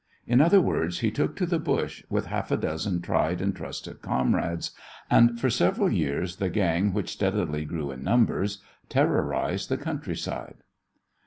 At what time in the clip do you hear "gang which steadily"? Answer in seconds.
6.49-7.65